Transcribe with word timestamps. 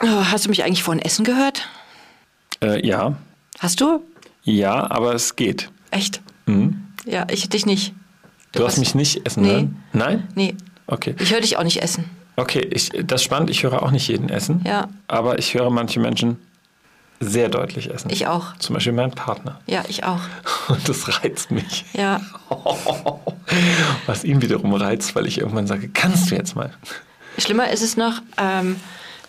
Oh, 0.00 0.06
hast 0.30 0.44
du 0.44 0.48
mich 0.50 0.64
eigentlich 0.64 0.82
vorhin 0.82 1.02
essen 1.04 1.24
gehört? 1.24 1.68
Äh, 2.62 2.84
ja. 2.86 3.16
Hast 3.58 3.80
du? 3.80 4.02
Ja, 4.42 4.90
aber 4.90 5.14
es 5.14 5.36
geht. 5.36 5.70
Echt? 5.90 6.20
Mhm. 6.46 6.84
Ja, 7.06 7.26
ich 7.30 7.48
dich 7.48 7.66
nicht. 7.66 7.94
Du, 8.52 8.66
hast 8.66 8.78
mich 8.78 8.94
nicht 8.94 9.24
essen 9.26 9.42
Nee. 9.42 9.50
hören? 9.52 9.82
Nein? 9.92 10.28
Nee, 10.34 10.54
Okay. 10.86 11.14
ich 11.18 11.32
höre 11.32 11.40
dich 11.40 11.56
auch 11.56 11.62
nicht 11.64 11.82
essen. 11.82 12.04
Okay, 12.36 12.60
ich, 12.72 12.90
das 13.04 13.20
ist 13.20 13.24
spannend. 13.24 13.50
Ich 13.50 13.62
höre 13.62 13.82
auch 13.82 13.90
nicht 13.90 14.08
jeden 14.08 14.28
essen. 14.28 14.62
Ja. 14.66 14.88
Aber 15.08 15.38
ich 15.38 15.54
höre 15.54 15.70
manche 15.70 16.00
Menschen 16.00 16.38
sehr 17.20 17.48
deutlich 17.48 17.90
essen. 17.90 18.10
Ich 18.10 18.26
auch. 18.26 18.56
Zum 18.56 18.74
Beispiel 18.74 18.92
meinen 18.92 19.12
Partner. 19.12 19.60
Ja, 19.66 19.84
ich 19.88 20.02
auch. 20.04 20.20
Und 20.68 20.88
das 20.88 21.08
reizt 21.22 21.50
mich. 21.50 21.84
Ja. 21.92 22.20
Was 24.06 24.24
ihn 24.24 24.42
wiederum 24.42 24.74
reizt, 24.74 25.14
weil 25.14 25.26
ich 25.26 25.38
irgendwann 25.38 25.66
sage, 25.66 25.88
kannst 25.88 26.30
du 26.30 26.34
jetzt 26.34 26.56
mal? 26.56 26.70
Schlimmer 27.38 27.70
ist 27.70 27.82
es 27.82 27.96
noch, 27.96 28.20
ähm, 28.38 28.76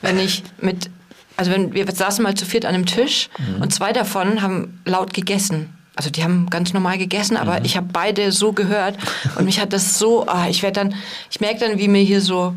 wenn 0.03 0.19
ich 0.19 0.43
mit, 0.61 0.91
also 1.35 1.49
wenn 1.49 1.73
wir 1.73 1.91
saßen 1.91 2.21
mal 2.21 2.35
zu 2.35 2.45
viert 2.45 2.65
an 2.65 2.75
einem 2.75 2.85
Tisch 2.85 3.29
und 3.59 3.73
zwei 3.73 3.91
davon 3.93 4.43
haben 4.43 4.79
laut 4.85 5.13
gegessen. 5.13 5.73
Also 5.95 6.09
die 6.09 6.23
haben 6.23 6.49
ganz 6.49 6.73
normal 6.73 6.97
gegessen, 6.97 7.37
aber 7.37 7.65
ich 7.65 7.77
habe 7.77 7.87
beide 7.91 8.31
so 8.31 8.51
gehört 8.51 8.97
und 9.37 9.45
mich 9.45 9.59
hat 9.59 9.73
das 9.73 9.99
so, 9.99 10.27
ah, 10.27 10.47
ich 10.49 10.63
werde 10.63 10.81
dann, 10.81 10.95
ich 11.29 11.39
merke 11.39 11.59
dann, 11.59 11.77
wie 11.77 11.87
mir 11.87 12.01
hier 12.01 12.21
so 12.21 12.55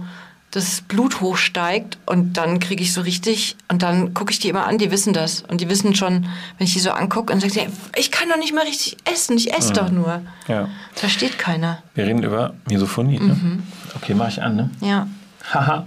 das 0.53 0.81
Blut 0.81 1.21
hochsteigt 1.21 1.99
und 2.07 2.39
dann 2.39 2.61
kriege 2.61 2.83
ich 2.83 2.95
so 2.95 3.03
richtig 3.03 3.57
und 3.69 3.83
dann 3.83 4.15
gucke 4.15 4.33
ich 4.33 4.39
die 4.39 4.49
immer 4.49 4.67
an, 4.67 4.79
die 4.79 4.91
wissen 4.91 5.13
das 5.13 5.43
und 5.43 5.61
die 5.61 5.69
wissen 5.69 5.95
schon, 5.95 6.27
wenn 6.57 6.67
ich 6.67 6.73
die 6.73 6.81
so 6.81 6.93
angucke 6.93 7.31
und 7.31 7.41
sage, 7.41 7.67
ich 7.95 8.11
kann 8.11 8.31
doch 8.31 8.39
nicht 8.39 8.55
mal 8.55 8.65
richtig 8.65 8.97
essen, 9.05 9.37
ich 9.37 9.53
esse 9.53 9.75
doch 9.75 9.91
nur. 9.91 10.23
Ja. 10.49 10.69
Versteht 10.95 11.39
keiner. 11.39 11.83
Wir 11.95 12.07
reden 12.07 12.23
über 12.23 12.55
Misophonie. 12.69 13.19
Ne? 13.19 13.61
Okay, 13.97 14.15
mach 14.15 14.29
ich 14.29 14.43
an, 14.43 14.57
ne? 14.57 14.71
Ja. 14.81 15.07
Haha. 15.53 15.85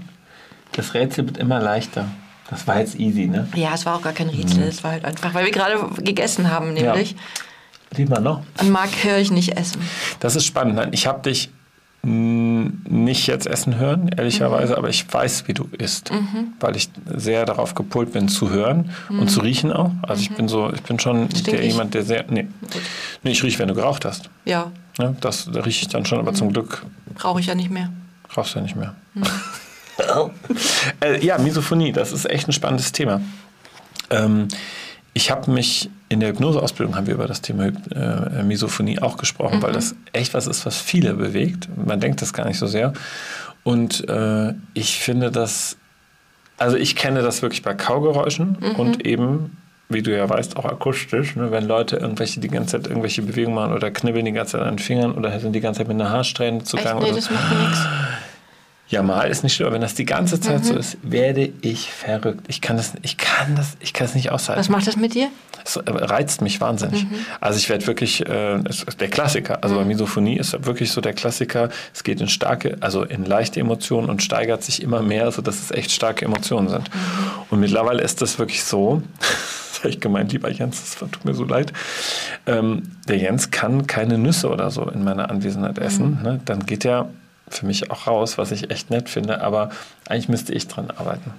Das 0.74 0.94
Rätsel 0.94 1.26
wird 1.26 1.38
immer 1.38 1.60
leichter. 1.60 2.06
Das 2.50 2.66
war 2.68 2.80
jetzt 2.80 3.00
easy, 3.00 3.28
ne? 3.28 3.48
Ja, 3.56 3.74
es 3.76 3.86
war 3.86 3.96
auch 3.96 4.02
gar 4.02 4.14
kein 4.14 4.30
Rätsel, 4.30 4.64
es 4.64 4.84
war 4.84 4.92
halt 4.92 5.06
einfach, 5.06 5.34
weil 5.34 5.46
wir 5.46 5.52
gerade 5.52 5.78
gegessen 6.02 6.50
haben, 6.50 6.74
nämlich. 6.74 7.16
Lieber 7.96 8.20
noch. 8.20 8.42
Und 8.60 8.70
Marc 8.72 9.04
höre 9.04 9.18
ich 9.18 9.32
nicht 9.32 9.58
essen. 9.58 9.82
Das 10.20 10.36
ist 10.36 10.46
spannend. 10.46 10.76
Nein, 10.76 10.90
ich 10.92 11.06
habe 11.08 11.22
dich 11.28 11.50
mh, 12.04 12.72
nicht 12.88 13.28
jetzt 13.28 13.46
essen 13.48 13.76
hören, 13.78 14.10
ehrlicherweise, 14.16 14.78
aber 14.78 14.90
ich 14.90 15.12
weiß, 15.12 15.48
wie 15.48 15.54
du 15.54 15.68
isst, 15.78 16.12
weil 16.60 16.76
ich 16.76 16.90
sehr 17.16 17.46
darauf 17.46 17.74
gepolt 17.76 18.14
bin 18.14 18.30
zu 18.30 18.50
hören 18.52 18.92
und 19.10 19.30
zu 19.30 19.42
riechen 19.42 19.72
auch. 19.72 19.92
Also 20.04 20.22
ich 20.22 20.32
bin 20.32 20.48
so, 20.48 20.72
ich 20.74 20.82
bin 20.84 21.00
schon 21.00 21.30
der, 21.48 21.66
jemand, 21.66 21.94
der 21.94 22.04
sehr, 22.04 22.26
nee, 22.30 22.48
nee, 23.24 23.32
ich 23.32 23.44
rieche, 23.44 23.60
wenn 23.60 23.68
du 23.68 23.76
geraucht 23.76 24.06
hast. 24.06 24.30
Ja, 24.46 24.72
Ne? 24.98 25.16
Das 25.22 25.50
da 25.50 25.62
rieche 25.62 25.84
ich 25.84 25.88
dann 25.88 26.06
schon, 26.06 26.20
aber 26.20 26.34
zum 26.34 26.52
Glück 26.52 26.86
brauche 27.16 27.40
ich 27.40 27.46
ja 27.46 27.56
nicht 27.56 27.70
mehr. 27.72 27.90
rauchst 28.36 28.54
du 28.54 28.60
ja 28.60 28.64
nicht 28.64 28.76
mehr. 28.76 28.96
äh, 31.04 31.24
ja, 31.26 31.38
Misophonie, 31.38 31.92
das 31.92 32.12
ist 32.12 32.30
echt 32.30 32.48
ein 32.48 32.54
spannendes 32.54 32.92
Thema. 32.92 33.22
Ähm, 34.10 34.48
ich 35.14 35.32
habe 35.32 35.52
mich 35.52 35.90
in 36.08 36.20
der 36.20 36.30
Hypnoseausbildung 36.30 36.96
haben 36.96 37.08
wir 37.08 37.14
über 37.14 37.28
das 37.28 37.42
Thema 37.42 37.68
äh, 37.68 38.44
Misophonie 38.44 39.00
auch 39.00 39.18
gesprochen, 39.18 39.62
weil 39.62 39.74
das 39.74 39.96
echt 40.14 40.34
was 40.34 40.48
ist, 40.48 40.66
was 40.66 40.78
viele 40.78 41.14
bewegt. 41.14 41.68
Man 41.76 42.00
denkt 42.00 42.22
das 42.22 42.34
gar 42.34 42.48
nicht 42.48 42.58
so 42.58 42.68
sehr. 42.68 42.94
Und 43.64 44.08
äh, 44.10 44.54
ich 44.74 45.00
finde 45.00 45.32
das, 45.32 45.78
also 46.58 46.78
ich 46.78 46.96
kenne 46.96 47.22
das 47.22 47.42
wirklich 47.42 47.62
bei 47.62 47.74
Kaugeräuschen 47.74 48.56
und 48.78 49.06
eben, 49.06 49.58
wie 49.90 50.02
du 50.02 50.16
ja 50.16 50.28
weißt, 50.30 50.58
auch 50.58 50.66
akustisch, 50.66 51.36
ne, 51.36 51.52
wenn 51.52 51.68
Leute 51.68 51.98
irgendwelche 51.98 52.40
die 52.40 52.48
ganze 52.48 52.78
Zeit 52.78 52.88
irgendwelche 52.88 53.22
Bewegungen 53.22 53.56
machen 53.56 53.74
oder 53.74 53.92
knibbeln 53.92 54.26
die 54.26 54.32
ganze 54.32 54.54
Zeit 54.54 54.62
an 54.62 54.76
den 54.76 54.80
Fingern 54.80 55.12
oder 55.12 55.38
sind 55.40 55.54
die 55.54 55.60
ganze 55.60 55.80
Zeit 55.80 55.88
mit 55.88 56.00
einer 56.00 56.10
Haarsträhne 56.10 56.64
zugange. 56.64 57.02
Nee, 57.02 57.08
oder 57.08 57.16
das 57.16 57.30
macht 57.30 57.60
nichts. 57.60 57.80
Ja, 58.90 59.04
mal 59.04 59.30
ist 59.30 59.44
nicht 59.44 59.54
schlimm, 59.54 59.68
aber 59.68 59.76
wenn 59.76 59.82
das 59.82 59.94
die 59.94 60.06
ganze 60.06 60.42
Zeit 60.42 60.66
so 60.66 60.74
ist, 60.74 60.98
werde 61.04 61.52
ich 61.62 61.92
verrückt. 61.92 62.46
Ich 62.48 62.60
kann 62.60 62.76
das, 62.76 62.94
ich 63.04 63.18
kann 63.18 63.56
das, 63.56 63.78
ich 63.80 63.94
kann 63.94 64.06
es 64.06 64.16
nicht 64.16 64.32
aushalten. 64.32 64.60
Was 64.60 64.70
macht 64.70 64.88
das 64.88 64.96
mit 64.96 65.14
dir? 65.14 65.28
Es 65.64 65.76
äh, 65.76 65.82
reizt 65.86 66.42
mich 66.42 66.60
wahnsinnig. 66.60 67.06
Also 67.40 67.60
ich 67.60 67.70
werde 67.70 67.86
wirklich, 67.86 68.22
äh, 68.28 68.60
der 69.00 69.08
Klassiker, 69.10 69.64
also 69.64 69.76
bei 69.76 69.86
Misophonie 69.86 70.38
ist 70.38 70.66
wirklich 70.66 70.92
so 70.92 71.02
der 71.02 71.14
Klassiker, 71.14 71.70
es 71.94 72.04
geht 72.04 72.20
in 72.20 72.30
starke, 72.30 72.78
also 72.80 73.04
in 73.04 73.26
leichte 73.26 73.60
Emotionen 73.60 74.10
und 74.10 74.24
steigert 74.24 74.64
sich 74.64 74.82
immer 74.82 75.04
mehr, 75.04 75.32
sodass 75.32 75.62
es 75.62 75.70
echt 75.70 75.92
starke 75.92 76.26
Emotionen 76.26 76.70
sind. 76.70 76.90
Und 77.52 77.60
mittlerweile 77.60 78.02
ist 78.02 78.24
das 78.24 78.40
wirklich 78.40 78.64
so, 78.64 79.04
das 79.20 79.80
habe 79.80 79.90
ich 79.90 80.00
gemeint, 80.00 80.32
lieber 80.32 80.50
Jens, 80.50 80.82
das 80.82 81.12
tut 81.12 81.26
mir 81.26 81.36
so 81.36 81.44
leid, 81.44 81.74
ähm, 82.48 82.90
der 83.08 83.18
Jens 83.18 83.52
kann 83.52 83.86
keine 83.86 84.18
Nüsse 84.18 84.50
oder 84.50 84.72
so 84.72 84.90
in 84.90 85.04
meiner 85.04 85.30
Anwesenheit 85.30 85.78
essen. 85.78 86.24
Ne? 86.24 86.40
Dann 86.46 86.66
geht 86.66 86.86
er 86.86 87.10
für 87.54 87.66
mich 87.66 87.92
auch 87.92 88.08
raus, 88.08 88.38
was 88.38 88.52
ich 88.52 88.72
echt 88.72 88.90
nett 88.90 89.10
finde, 89.10 89.42
aber 89.42 89.72
eigentlich 90.08 90.30
müsste 90.30 90.54
ich 90.54 90.68
dran 90.68 90.92
arbeiten. 90.92 91.34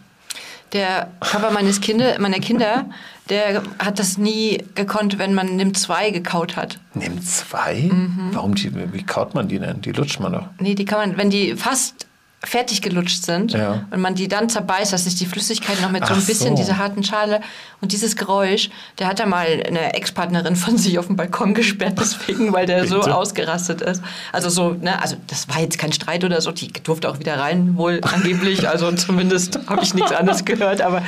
Der 0.72 1.10
Papa 1.18 1.50
meines 1.50 1.80
Kinder, 1.80 2.16
meiner 2.20 2.38
Kinder, 2.38 2.86
der 3.28 3.62
hat 3.80 3.98
das 3.98 4.18
nie 4.18 4.62
gekonnt, 4.76 5.18
wenn 5.18 5.34
man 5.34 5.56
Nimm 5.56 5.74
2 5.74 6.10
gekaut 6.10 6.54
hat. 6.54 6.78
Nimm 6.94 7.20
zwei? 7.22 7.90
Warum 8.32 8.54
die, 8.54 8.72
wie 8.92 9.02
kaut 9.02 9.34
man 9.34 9.48
die 9.48 9.58
denn? 9.58 9.80
Die 9.80 9.90
lutscht 9.90 10.20
man 10.20 10.32
doch. 10.32 10.46
Nee, 10.60 10.76
die 10.76 10.84
kann 10.84 11.10
man, 11.10 11.18
wenn 11.18 11.30
die 11.30 11.56
fast 11.56 12.06
fertig 12.42 12.80
gelutscht 12.80 13.22
sind 13.24 13.52
Ja. 13.52 13.84
und 13.90 14.00
man 14.00 14.14
die 14.14 14.26
dann 14.26 14.48
zerbeißt, 14.48 14.92
dass 14.94 15.04
sich 15.04 15.14
die 15.16 15.26
Flüssigkeit 15.26 15.78
noch 15.82 15.90
mit 15.90 16.06
so 16.06 16.14
ein 16.14 16.24
bisschen 16.24 16.56
so. 16.56 16.62
dieser 16.62 16.78
harten 16.78 17.04
Schale 17.04 17.42
und 17.82 17.92
dieses 17.92 18.16
Geräusch, 18.16 18.70
der 18.98 19.08
hat 19.08 19.18
da 19.20 19.26
mal 19.26 19.62
eine 19.66 19.92
Ex-Partnerin 19.94 20.56
von 20.56 20.78
sich 20.78 20.98
auf 20.98 21.06
den 21.06 21.16
Balkon 21.16 21.52
gesperrt, 21.52 21.98
deswegen, 22.00 22.52
weil 22.54 22.64
der 22.64 22.86
so 22.86 23.00
ausgerastet 23.02 23.82
ist. 23.82 24.02
Also 24.32 24.48
so, 24.48 24.70
ne, 24.70 25.02
also 25.02 25.16
das 25.26 25.48
war 25.50 25.60
jetzt 25.60 25.78
kein 25.78 25.92
Streit 25.92 26.24
oder 26.24 26.40
so, 26.40 26.50
die 26.50 26.68
durfte 26.72 27.10
auch 27.10 27.18
wieder 27.18 27.38
rein, 27.38 27.76
wohl 27.76 28.00
angeblich, 28.02 28.66
also 28.66 28.90
zumindest 28.92 29.58
habe 29.66 29.82
ich 29.82 29.92
nichts 29.92 30.12
anderes 30.12 30.44
gehört, 30.46 30.80
aber 30.80 31.02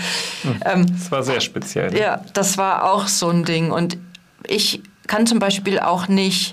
ähm, 0.67 0.87
Das 0.93 1.11
war 1.11 1.23
sehr 1.23 1.41
speziell. 1.41 1.97
ja, 1.97 2.23
das 2.35 2.59
war 2.59 2.93
auch 2.93 3.07
so 3.09 3.31
ein 3.31 3.45
Ding. 3.47 3.71
Und 3.71 3.97
ich 4.47 4.83
kann 5.07 5.27
zum 5.27 5.39
Beispiel 5.39 5.79
auch 5.81 6.09
nicht, 6.09 6.53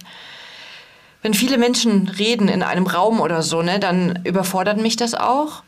wenn 1.21 1.33
viele 1.33 1.57
Menschen 1.57 2.07
reden 2.07 2.47
in 2.47 2.63
einem 2.63 2.87
Raum 2.87 3.19
oder 3.19 3.41
so, 3.41 3.61
ne, 3.61 3.79
dann 3.79 4.19
überfordert 4.23 4.81
mich 4.81 4.95
das 4.95 5.13
auch. 5.15 5.63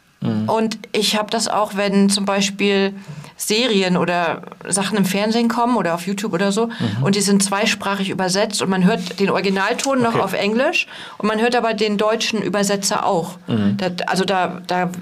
Und 0.46 0.78
ich 0.92 1.18
habe 1.18 1.32
das 1.32 1.48
auch, 1.48 1.76
wenn 1.78 2.08
zum 2.12 2.26
Beispiel 2.26 2.94
Serien 3.38 3.98
oder 3.98 4.44
Sachen 4.70 4.96
im 4.96 5.04
Fernsehen 5.06 5.48
kommen 5.50 5.76
oder 5.78 5.96
auf 5.96 6.06
YouTube 6.06 6.34
oder 6.34 6.52
so 6.52 6.70
und 7.02 7.16
die 7.16 7.22
sind 7.22 7.42
zweisprachig 7.42 8.12
übersetzt 8.12 8.62
und 8.62 8.70
man 8.70 8.86
hört 8.86 9.20
den 9.20 9.32
Originalton 9.32 10.00
noch 10.00 10.14
Okay. 10.14 10.22
auf 10.22 10.34
Englisch 10.34 10.86
und 11.18 11.28
man 11.28 11.42
hört 11.42 11.56
aber 11.56 11.74
den 11.74 11.98
deutschen 11.98 12.40
Übersetzer 12.44 13.04
auch. 13.04 13.40
Da, 13.48 13.88
also 14.06 14.24
da, 14.24 14.62
da 14.68 14.86
bin 14.86 15.02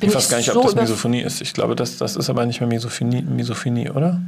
Ich 0.00 0.08
ich, 0.08 0.14
weiß 0.14 0.30
gar 0.30 0.38
nicht, 0.38 0.50
so 0.50 0.60
ob 0.60 0.64
das 0.64 0.76
Misophonie 0.76 1.20
ist. 1.20 1.42
Ich 1.42 1.52
glaube, 1.52 1.76
das, 1.76 1.98
das 1.98 2.16
ist 2.16 2.30
aber 2.30 2.46
nicht 2.46 2.60
mehr 2.60 2.68
Misophonie, 2.70 3.20
Misophonie 3.20 3.90
oder? 3.90 4.18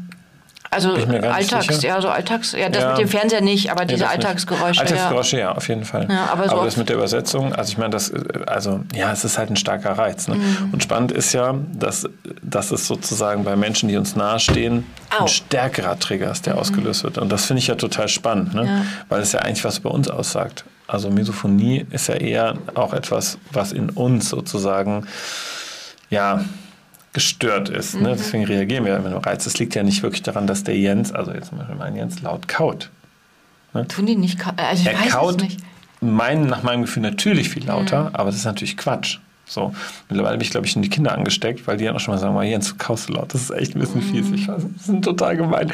Also 0.72 0.92
Alltags, 0.92 1.82
ja, 1.82 2.00
so 2.00 2.08
Alltags, 2.08 2.53
ja, 2.53 2.69
das 2.69 2.82
Ja. 2.82 2.91
mit 2.91 2.98
dem 3.00 3.08
Fernseher 3.08 3.41
nicht, 3.41 3.72
aber 3.72 3.84
diese 3.84 4.03
Nee, 4.04 4.06
das 4.06 4.16
nicht. 4.16 4.26
Alltagsgeräusche. 4.26 4.81
Alltagsgeräusche, 4.82 5.38
ja. 5.41 5.53
auf 5.53 5.69
jeden 5.69 5.84
Fall. 5.84 6.06
Ja, 6.08 6.28
aber 6.32 6.48
so 6.48 6.64
das 6.64 6.76
mit 6.76 6.88
der 6.88 6.94
Übersetzung, 6.97 7.53
also 7.53 7.72
ich 7.72 7.78
meine, 7.78 7.91
das, 7.91 8.10
äh, 8.10 8.22
also 8.47 8.80
ja, 8.94 9.10
es 9.10 9.25
ist 9.25 9.36
halt 9.36 9.50
ein 9.50 9.56
starker 9.56 9.98
Reiz. 9.98 10.28
Ne? 10.28 10.36
Mhm. 10.36 10.70
Und 10.72 10.80
spannend 10.84 11.10
ist 11.10 11.32
ja, 11.32 11.56
dass, 11.72 12.09
dass 12.42 12.70
es 12.70 12.86
sozusagen 12.86 13.42
bei 13.42 13.56
Menschen, 13.56 13.88
die 13.88 13.97
uns 13.97 14.14
nahestehen, 14.14 14.86
Au. 15.10 15.14
Mhm. 15.16 15.22
ein 15.22 15.28
stärkerer 15.28 15.98
Trigger 15.98 16.30
ist, 16.30 16.47
der 16.47 16.56
ausgelöst 16.56 17.03
wird. 17.03 17.19
Und 17.19 17.30
das 17.32 17.47
finde 17.47 17.59
ich 17.60 17.66
ja 17.66 17.75
total 17.75 18.06
spannend, 18.09 18.54
ne? 18.54 18.64
Ja. 18.66 18.82
weil 19.09 19.22
es 19.22 19.32
ja 19.32 19.41
eigentlich 19.41 19.64
was 19.64 19.78
über 19.78 19.91
uns 19.91 20.09
aussagt. 20.09 20.64
Also 20.86 21.10
Misophonie 21.10 21.84
ist 21.91 22.06
ja 22.06 22.14
eher 22.14 22.54
auch 22.75 22.92
etwas, 22.94 23.38
was 23.53 23.72
in 23.72 23.91
uns 23.91 24.28
sozusagen, 24.28 25.04
ja, 26.10 26.44
gestört 27.12 27.69
ist. 27.69 27.94
Mhm. 27.97 28.03
Ne? 28.03 28.09
Deswegen 28.19 28.44
reagieren 28.44 28.84
wir, 28.84 29.03
wenn 29.04 29.10
du 29.12 29.19
reizt. 29.19 29.47
Es 29.47 29.59
liegt 29.59 29.75
ja 29.75 29.82
nicht 29.82 30.03
wirklich 30.03 30.22
daran, 30.22 30.47
dass 30.47 30.65
der 30.65 30.76
Jens, 30.78 31.12
also 31.12 31.32
jetzt 31.32 31.48
zum 31.48 31.59
Beispiel 31.59 31.76
mein 31.76 31.97
Jens, 31.97 32.21
laut 32.22 32.47
kaut. 32.48 32.91
Tun 33.88 34.06
die 34.06 34.16
nicht, 34.16 34.38
also 34.56 34.82
ich 34.82 34.87
Er 34.88 34.98
weiß 34.98 35.06
es 35.06 35.12
kaut 35.12 35.41
nicht. 35.43 35.60
mein, 36.00 36.47
nach 36.47 36.62
meinem 36.65 36.82
Gefühl 36.82 37.03
natürlich 37.03 37.50
viel 37.50 37.65
lauter, 37.66 38.04
Mhm. 38.10 38.15
aber 38.15 38.25
das 38.31 38.37
ist 38.37 38.44
natürlich 38.44 38.77
Quatsch. 38.77 39.18
So, 39.47 39.74
mittlerweile 40.09 40.36
bin 40.39 40.45
ich, 40.45 40.51
glaube 40.51 40.66
ich, 40.66 40.72
schon 40.72 40.83
die 40.83 40.89
Kinder 40.89 41.12
angesteckt, 41.12 41.66
weil 41.66 41.77
die 41.77 41.84
dann 41.84 41.97
auch 41.97 42.01
schon 42.01 42.15
mal 42.15 42.18
sagen, 42.21 42.34
mal 42.34 42.45
Jens, 42.45 42.68
du 42.68 42.74
kaust 42.78 43.07
so 43.09 43.12
laut. 43.15 43.34
Das 43.34 43.42
ist 43.42 43.51
echt 43.51 43.74
ein 43.74 43.80
bisschen 43.80 44.01
fies. 44.03 44.30
Ich 44.33 44.47
weiß, 44.47 44.62
das 44.77 44.89
ist 44.89 45.03
total 45.04 45.36
gemein. 45.36 45.72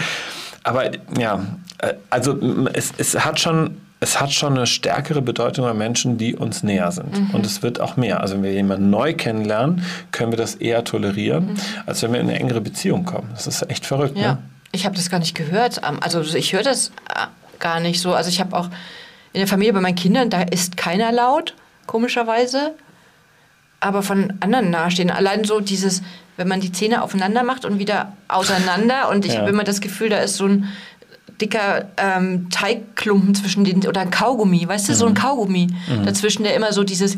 Aber 0.63 0.91
ja, 1.19 1.45
äh, 1.79 1.93
also 2.09 2.39
es, 2.73 2.93
es 2.97 3.23
hat 3.25 3.39
schon. 3.39 3.77
Es 3.99 4.21
hat 4.21 4.31
schon 4.33 4.55
eine 4.57 4.67
stärkere 4.67 5.23
Bedeutung 5.23 5.65
bei 5.65 5.73
Menschen, 5.73 6.19
die 6.19 6.37
uns 6.37 6.63
näher 6.63 6.93
sind. 6.93 7.19
Mhm. 7.19 7.35
Und 7.35 7.47
es 7.47 7.63
wird 7.63 7.81
auch 7.81 7.97
mehr. 7.97 8.21
Also 8.21 8.35
wenn 8.35 8.43
wir 8.43 8.53
jemanden 8.53 8.91
neu 8.91 9.15
kennenlernen, 9.15 9.83
können 10.13 10.33
wir 10.33 10.37
das 10.37 10.55
eher 10.55 10.85
tolerieren, 10.85 11.59
als 11.87 12.03
wenn 12.03 12.13
wir 12.13 12.21
in 12.21 12.29
eine 12.29 12.39
engere 12.39 12.61
Beziehung 12.61 13.05
kommen. 13.07 13.31
Das 13.33 13.47
ist 13.47 13.63
echt 13.71 13.87
verrückt. 13.87 14.17
Mhm. 14.17 14.23
Ja, 14.23 14.33
Ne? 14.35 14.39
ich 14.73 14.85
habe 14.85 14.95
das 14.97 15.09
gar 15.09 15.19
nicht 15.19 15.35
gehört. 15.35 15.81
Ähm, 15.89 15.99
Also 16.03 16.21
ich 16.21 16.53
höre 16.53 16.63
das 16.63 16.89
äh, 17.09 17.27
gar 17.59 17.81
nicht 17.81 18.01
so. 18.03 18.13
Also 18.15 18.29
ich 18.29 18.39
habe 18.41 18.55
auch 18.57 18.67
in 19.33 19.41
der 19.41 19.47
Familie 19.49 19.73
bei 19.73 19.81
meinen 19.81 19.95
Kindern, 19.97 20.29
da 20.29 20.43
ist 20.43 20.77
keiner 20.77 21.11
laut, 21.13 21.55
komischerweise. 21.87 22.75
Aber 23.81 24.03
von 24.03 24.33
anderen 24.41 24.71
nahestehen. 24.71 25.11
Allein 25.11 25.45
so 25.45 25.61
dieses, 25.61 26.03
wenn 26.37 26.49
man 26.49 26.61
die 26.61 26.73
Zähne 26.73 27.03
aufeinander 27.03 27.43
macht 27.45 27.65
und 27.65 27.79
wieder 27.79 28.13
auseinander. 28.29 29.09
Und 29.11 29.25
ich 29.25 29.35
Ja. 29.35 29.41
habe 29.41 29.51
immer 29.51 29.65
das 29.65 29.81
Gefühl, 29.81 30.09
da 30.11 30.19
ist 30.19 30.37
so 30.37 30.47
ein 30.47 30.69
dicker 31.41 31.87
ähm, 31.97 32.49
Teigklumpen 32.51 33.35
zwischen 33.35 33.65
den, 33.65 33.87
oder 33.87 34.01
ein 34.01 34.11
Kaugummi, 34.11 34.67
weißt 34.67 34.89
du, 34.89 34.95
so 34.95 35.07
ein 35.07 35.15
Kaugummi 35.15 35.69
dazwischen, 36.05 36.45
der 36.45 36.55
immer 36.55 36.73
so 36.73 36.85
dieses, 36.85 37.17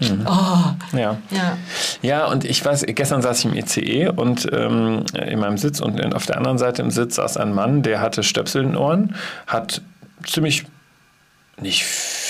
oh, 0.00 0.96
Ja. 0.96 1.16
ja. 1.30 1.58
Ja, 2.02 2.26
und 2.26 2.44
ich 2.44 2.64
weiß, 2.64 2.84
gestern 2.86 3.22
saß 3.22 3.40
ich 3.40 3.44
im 3.46 3.54
ICE 3.54 4.08
und 4.08 4.48
ähm, 4.52 5.04
in 5.14 5.40
meinem 5.40 5.58
Sitz 5.58 5.80
und 5.80 6.14
auf 6.14 6.26
der 6.26 6.36
anderen 6.36 6.58
Seite 6.58 6.82
im 6.82 6.90
Sitz 6.90 7.16
saß 7.16 7.36
ein 7.36 7.52
Mann, 7.52 7.82
der 7.82 8.00
hatte 8.00 8.22
Stöpsel 8.22 8.62
in 8.62 8.68
den 8.70 8.76
Ohren, 8.76 9.14
hat 9.46 9.82
ziemlich 10.24 10.64
nicht 11.60 11.84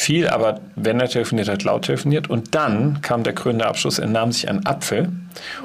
viel, 0.09 0.27
aber 0.27 0.61
wenn 0.75 0.99
er 1.01 1.09
telefoniert 1.11 1.51
hat, 1.51 1.65
laut 1.65 1.83
telefoniert. 1.85 2.31
Und 2.31 2.55
dann 2.55 3.03
kam 3.03 3.25
der 3.25 3.35
krönende 3.35 3.67
Abschluss, 3.67 3.99
er 3.99 4.07
nahm 4.07 4.33
sich 4.33 4.49
einen 4.49 4.65
Apfel 4.65 5.11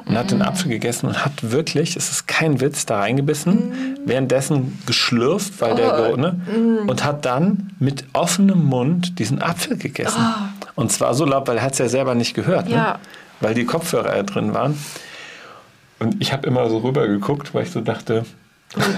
und 0.05 0.15
mm. 0.15 0.17
hat 0.17 0.31
den 0.31 0.39
mhm. 0.39 0.43
Apfel 0.43 0.69
gegessen 0.69 1.07
und 1.07 1.23
hat 1.23 1.49
wirklich, 1.51 1.95
es 1.95 2.11
ist 2.11 2.27
kein 2.27 2.59
Witz, 2.59 2.85
da 2.85 2.99
reingebissen, 2.99 3.53
mm. 3.53 3.99
währenddessen 4.03 4.79
geschlürft, 4.85 5.61
weil 5.61 5.71
oh. 5.71 5.75
der, 5.77 6.17
ne, 6.17 6.33
mm. 6.33 6.89
und 6.89 7.05
hat 7.05 7.23
dann 7.23 7.71
mit 7.79 8.03
offenem 8.11 8.65
Mund 8.65 9.17
diesen 9.17 9.41
Apfel 9.41 9.77
gegessen. 9.77 10.19
Oh. 10.21 10.71
Und 10.75 10.91
zwar 10.91 11.13
so 11.13 11.23
laut, 11.23 11.47
weil 11.47 11.55
er 11.55 11.63
hat 11.63 11.71
es 11.71 11.79
ja 11.79 11.87
selber 11.87 12.13
nicht 12.13 12.33
gehört, 12.33 12.67
ne? 12.67 12.75
ja. 12.75 12.83
ne? 12.83 12.99
weil 13.39 13.53
die 13.53 13.63
Kopfhörer 13.63 14.13
ja 14.13 14.23
drin 14.23 14.53
waren. 14.53 14.77
Und 15.99 16.17
ich 16.19 16.33
habe 16.33 16.45
immer 16.47 16.69
so 16.69 16.79
rüber 16.79 17.07
geguckt, 17.07 17.53
weil 17.53 17.63
ich 17.63 17.71
so 17.71 17.79
dachte, 17.79 18.25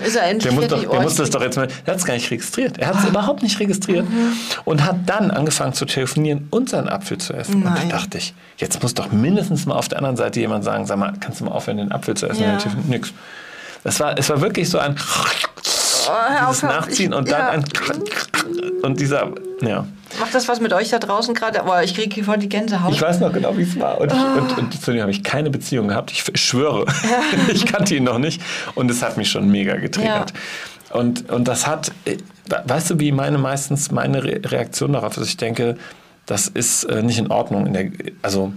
ist 0.05 0.15
er 0.15 0.23
endlich 0.23 0.43
der 0.43 0.53
muss, 0.53 0.67
doch, 0.67 0.89
der 0.89 1.01
muss 1.01 1.15
das 1.15 1.29
doch 1.29 1.41
jetzt 1.41 1.57
mal. 1.57 1.67
Er 1.85 1.93
hat 1.93 1.99
es 1.99 2.05
gar 2.05 2.13
nicht 2.13 2.31
registriert. 2.31 2.77
Er 2.77 2.87
hat 2.87 2.99
es 2.99 3.05
ah. 3.05 3.09
überhaupt 3.09 3.43
nicht 3.43 3.59
registriert 3.59 4.09
mhm. 4.09 4.33
und 4.63 4.85
hat 4.85 4.97
dann 5.05 5.31
angefangen 5.31 5.73
zu 5.73 5.85
telefonieren 5.85 6.47
und 6.51 6.69
seinen 6.69 6.87
Apfel 6.87 7.17
zu 7.17 7.33
essen. 7.33 7.61
Nein. 7.61 7.83
Und 7.83 7.91
da 7.91 7.97
dachte 7.97 8.17
ich, 8.17 8.33
jetzt 8.57 8.81
muss 8.81 8.93
doch 8.93 9.11
mindestens 9.11 9.65
mal 9.65 9.75
auf 9.75 9.89
der 9.89 9.97
anderen 9.97 10.17
Seite 10.17 10.39
jemand 10.39 10.63
sagen: 10.63 10.85
Sag 10.85 10.97
mal, 10.97 11.13
kannst 11.19 11.41
du 11.41 11.45
mal 11.45 11.51
aufhören, 11.51 11.77
den 11.77 11.91
Apfel 11.91 12.15
zu 12.15 12.27
essen? 12.27 12.43
Ja. 12.43 12.57
Nix. 12.87 13.13
Es 13.83 13.99
war, 13.99 14.17
es 14.17 14.29
war 14.29 14.41
wirklich 14.41 14.69
so 14.69 14.79
ein 14.79 14.95
oh, 16.07 16.47
dieses 16.49 16.63
Nachziehen 16.63 17.13
und 17.13 17.29
dann 17.29 17.39
ja. 17.39 17.49
ein 17.49 17.63
und 18.81 18.99
dieser, 18.99 19.31
ja. 19.61 19.85
Macht 20.19 20.33
das 20.33 20.47
was 20.47 20.59
mit 20.59 20.73
euch 20.73 20.89
da 20.89 20.99
draußen 20.99 21.33
gerade? 21.33 21.61
Aber 21.61 21.83
ich 21.83 21.95
kriege 21.95 22.13
hier 22.13 22.23
voll 22.23 22.37
die 22.37 22.49
Gänsehaut. 22.49 22.93
Ich 22.93 23.01
weiß 23.01 23.19
noch 23.19 23.33
genau, 23.33 23.57
wie 23.57 23.63
es 23.63 23.79
war. 23.79 23.99
Und, 23.99 24.13
oh. 24.13 24.39
und, 24.39 24.57
und, 24.57 24.81
zu 24.81 24.91
dem 24.91 25.01
habe 25.01 25.11
ich 25.11 25.23
keine 25.23 25.49
Beziehung 25.49 25.87
gehabt. 25.87 26.11
Ich 26.11 26.23
schwöre. 26.39 26.85
ich 27.53 27.65
kannte 27.65 27.95
ihn 27.95 28.03
noch 28.03 28.17
nicht. 28.17 28.41
Und 28.75 28.89
es 28.91 29.01
hat 29.01 29.17
mich 29.17 29.29
schon 29.29 29.49
mega 29.49 29.75
getriggert. 29.75 30.31
Ja. 30.31 30.97
Und, 30.97 31.29
und 31.29 31.47
das 31.47 31.67
hat, 31.67 31.91
äh, 32.05 32.17
weißt 32.47 32.91
du, 32.91 32.99
wie 32.99 33.11
meine 33.11 33.37
meistens 33.37 33.91
meine 33.91 34.23
Reaktion 34.23 34.93
darauf 34.93 35.17
ist? 35.17 35.27
Ich 35.27 35.37
denke, 35.37 35.77
das 36.25 36.47
ist 36.47 36.85
äh, 36.85 37.03
nicht 37.03 37.19
in 37.19 37.31
Ordnung, 37.31 37.67
in 37.67 37.73
der, 37.73 37.91
also 38.21 38.53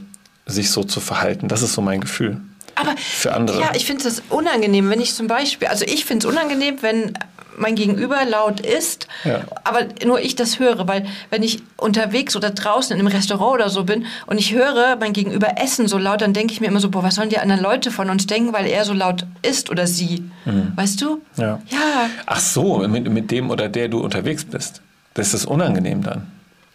sich 0.46 0.70
so 0.70 0.84
zu 0.84 1.00
verhalten. 1.00 1.48
Das 1.48 1.62
ist 1.62 1.74
so 1.74 1.82
mein 1.82 2.00
Gefühl. 2.00 2.40
Aber 2.74 2.94
für 2.96 3.34
andere. 3.34 3.60
Ja, 3.60 3.70
ich 3.74 3.84
finde 3.84 4.06
es 4.06 4.22
unangenehm, 4.30 4.88
wenn 4.88 5.00
ich 5.00 5.14
zum 5.14 5.26
Beispiel, 5.26 5.68
also 5.68 5.84
ich 5.84 6.04
finde 6.04 6.26
es 6.26 6.32
unangenehm, 6.32 6.76
wenn 6.80 7.12
mein 7.58 7.74
Gegenüber 7.74 8.24
laut 8.24 8.60
ist, 8.60 9.06
ja. 9.24 9.40
aber 9.64 9.80
nur 10.04 10.20
ich 10.20 10.36
das 10.36 10.58
höre, 10.58 10.88
weil 10.88 11.06
wenn 11.30 11.42
ich 11.42 11.62
unterwegs 11.76 12.36
oder 12.36 12.50
draußen 12.50 12.94
in 12.94 13.00
einem 13.00 13.14
Restaurant 13.14 13.54
oder 13.54 13.68
so 13.68 13.84
bin 13.84 14.06
und 14.26 14.38
ich 14.38 14.54
höre 14.54 14.96
mein 14.96 15.12
Gegenüber 15.12 15.60
essen 15.60 15.88
so 15.88 15.98
laut, 15.98 16.20
dann 16.20 16.32
denke 16.32 16.52
ich 16.52 16.60
mir 16.60 16.66
immer 16.68 16.80
so, 16.80 16.90
boah, 16.90 17.02
was 17.02 17.16
sollen 17.16 17.28
die 17.28 17.38
anderen 17.38 17.62
Leute 17.62 17.90
von 17.90 18.10
uns 18.10 18.26
denken, 18.26 18.52
weil 18.52 18.66
er 18.66 18.84
so 18.84 18.92
laut 18.92 19.26
ist 19.42 19.70
oder 19.70 19.86
sie, 19.86 20.30
mhm. 20.44 20.72
weißt 20.76 21.00
du? 21.00 21.20
Ja. 21.36 21.60
ja. 21.68 22.10
Ach 22.26 22.40
so, 22.40 22.78
mit, 22.88 23.10
mit 23.10 23.30
dem 23.30 23.50
oder 23.50 23.68
der 23.68 23.88
du 23.88 24.00
unterwegs 24.00 24.44
bist, 24.44 24.82
das 25.14 25.34
ist 25.34 25.46
unangenehm 25.46 26.02
dann. 26.02 26.26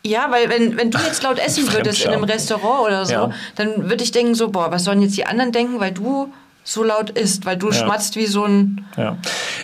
Ja, 0.05 0.27
weil 0.29 0.49
wenn, 0.49 0.77
wenn 0.77 0.91
du 0.91 0.99
jetzt 0.99 1.23
laut 1.23 1.39
essen 1.45 1.71
würdest 1.71 2.05
in 2.05 2.11
einem 2.11 2.25
Restaurant 2.25 2.87
oder 2.87 3.05
so, 3.05 3.13
ja. 3.13 3.31
dann 3.55 3.89
würde 3.89 4.03
ich 4.03 4.11
denken 4.11 4.35
so, 4.35 4.49
boah, 4.49 4.71
was 4.71 4.83
sollen 4.83 5.01
jetzt 5.01 5.15
die 5.17 5.25
anderen 5.25 5.51
denken, 5.51 5.79
weil 5.79 5.91
du 5.91 6.31
so 6.63 6.83
laut 6.83 7.09
ist, 7.09 7.45
weil 7.45 7.57
du 7.57 7.67
ja. 7.67 7.73
schmatzt 7.73 8.15
wie 8.15 8.25
so 8.25 8.45
ein. 8.45 8.85
Ja. 8.97 9.17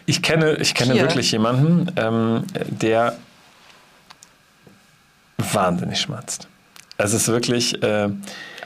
Ich 0.06 0.22
kenne, 0.22 0.57
ich 0.57 0.74
kenne 0.74 0.96
wirklich 0.96 1.31
jemanden, 1.31 1.92
ähm, 1.96 2.44
der 2.68 3.16
wahnsinnig 5.38 6.00
schmatzt. 6.00 6.48
Es 6.98 7.13
ist 7.13 7.30
wirklich. 7.30 7.81
Äh, 7.81 8.10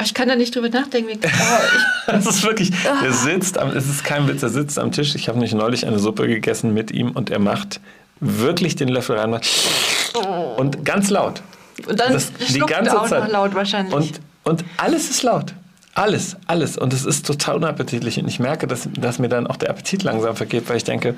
ich 0.03 0.13
kann 0.15 0.27
da 0.27 0.35
nicht 0.35 0.55
drüber 0.55 0.69
nachdenken. 0.69 1.19
Es 2.07 2.25
ist 2.25 2.43
wirklich. 2.43 2.71
Er 3.03 3.13
sitzt, 3.13 3.57
am, 3.57 3.69
es 3.69 3.87
ist 3.87 4.03
kein 4.03 4.27
Witz, 4.27 4.43
er 4.43 4.49
sitzt 4.49 4.77
am 4.79 4.91
Tisch. 4.91 5.15
Ich 5.15 5.29
habe 5.29 5.39
nicht 5.39 5.53
neulich 5.53 5.85
eine 5.85 5.99
Suppe 5.99 6.27
gegessen 6.27 6.73
mit 6.73 6.91
ihm 6.91 7.11
und 7.11 7.29
er 7.29 7.39
macht 7.39 7.79
wirklich 8.19 8.75
den 8.75 8.89
Löffel 8.89 9.17
rein 9.17 9.39
und 10.57 10.83
ganz 10.83 11.09
laut. 11.09 11.41
Und 11.87 11.99
dann 11.99 12.13
das, 12.13 12.31
die 12.33 12.59
ganze 12.59 12.99
auch 12.99 13.07
Zeit. 13.07 13.23
noch 13.23 13.31
laut 13.31 13.55
wahrscheinlich. 13.55 13.93
Und, 13.93 14.19
und 14.43 14.65
alles 14.77 15.09
ist 15.09 15.23
laut. 15.23 15.53
Alles, 15.95 16.37
alles. 16.47 16.77
Und 16.77 16.93
es 16.93 17.05
ist 17.05 17.25
total 17.25 17.57
unappetitlich. 17.57 18.19
Und 18.19 18.27
ich 18.27 18.39
merke, 18.39 18.67
dass, 18.67 18.89
dass 18.97 19.19
mir 19.19 19.29
dann 19.29 19.45
auch 19.47 19.57
der 19.57 19.69
Appetit 19.69 20.03
langsam 20.03 20.35
vergeht, 20.35 20.67
weil 20.67 20.77
ich 20.77 20.83
denke, 20.83 21.15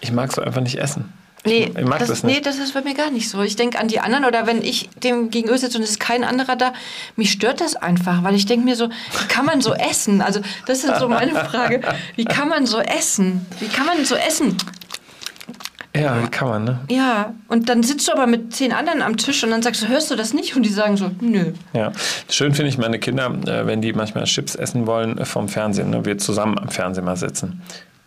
ich 0.00 0.12
mag 0.12 0.32
so 0.32 0.42
einfach 0.42 0.60
nicht 0.60 0.78
essen. 0.78 1.12
Nee, 1.46 1.72
ich 1.76 1.84
mag 1.84 2.00
das, 2.00 2.08
das 2.08 2.22
nicht. 2.24 2.36
nee, 2.36 2.40
das 2.40 2.58
ist 2.58 2.74
bei 2.74 2.82
mir 2.82 2.94
gar 2.94 3.10
nicht 3.10 3.28
so. 3.28 3.40
Ich 3.42 3.56
denke 3.56 3.78
an 3.78 3.88
die 3.88 4.00
anderen 4.00 4.24
oder 4.24 4.46
wenn 4.46 4.62
ich 4.62 4.90
dem 5.02 5.30
gegenüber 5.30 5.56
sitze 5.56 5.78
und 5.78 5.84
es 5.84 5.90
ist 5.90 6.00
kein 6.00 6.24
anderer 6.24 6.56
da, 6.56 6.72
mich 7.14 7.30
stört 7.30 7.60
das 7.60 7.76
einfach, 7.76 8.24
weil 8.24 8.34
ich 8.34 8.46
denke 8.46 8.64
mir 8.64 8.74
so, 8.74 8.88
wie 8.88 9.28
kann 9.28 9.44
man 9.44 9.60
so 9.60 9.72
essen? 9.72 10.22
Also 10.22 10.40
das 10.66 10.82
ist 10.82 10.98
so 10.98 11.08
meine 11.08 11.32
Frage. 11.32 11.82
Wie 12.16 12.24
kann 12.24 12.48
man 12.48 12.66
so 12.66 12.80
essen? 12.80 13.46
Wie 13.60 13.68
kann 13.68 13.86
man 13.86 14.04
so 14.04 14.16
essen? 14.16 14.56
Ja, 16.00 16.26
kann 16.30 16.48
man, 16.48 16.64
ne? 16.64 16.80
Ja, 16.90 17.34
und 17.48 17.68
dann 17.68 17.82
sitzt 17.82 18.08
du 18.08 18.12
aber 18.12 18.26
mit 18.26 18.54
zehn 18.54 18.72
anderen 18.72 19.02
am 19.02 19.16
Tisch 19.16 19.42
und 19.44 19.50
dann 19.50 19.62
sagst 19.62 19.82
du, 19.82 19.88
hörst 19.88 20.10
du 20.10 20.16
das 20.16 20.34
nicht? 20.34 20.56
Und 20.56 20.64
die 20.64 20.70
sagen 20.70 20.96
so, 20.96 21.10
nö. 21.20 21.52
Ja, 21.72 21.92
schön 22.28 22.54
finde 22.54 22.68
ich 22.68 22.78
meine 22.78 22.98
Kinder, 22.98 23.30
äh, 23.46 23.66
wenn 23.66 23.80
die 23.80 23.92
manchmal 23.92 24.24
Chips 24.24 24.54
essen 24.54 24.86
wollen 24.86 25.18
äh, 25.18 25.24
vom 25.24 25.48
Fernsehen, 25.48 25.90
ne? 25.90 26.04
wir 26.04 26.18
zusammen 26.18 26.58
am 26.58 26.68
Fernsehen 26.68 27.04
mal 27.04 27.16
sitzen. 27.16 27.62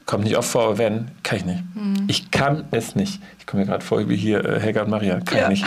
Kommt 0.06 0.24
nicht 0.24 0.38
oft 0.38 0.50
vor, 0.50 0.64
aber 0.64 0.78
wenn, 0.80 1.10
kann 1.22 1.38
ich 1.38 1.46
nicht. 1.46 1.60
Hm. 1.76 2.06
Ich 2.08 2.32
kann 2.32 2.64
es 2.72 2.96
nicht. 2.96 3.22
Ich 3.38 3.46
komme 3.46 3.62
mir 3.62 3.68
gerade 3.68 3.86
vor 3.86 4.10
wie 4.10 4.16
hier 4.16 4.44
äh, 4.44 4.60
Helga 4.60 4.82
und 4.82 4.90
Maria, 4.90 5.20
kann 5.20 5.38
ja. 5.38 5.44
ich 5.52 5.62
nicht. 5.62 5.66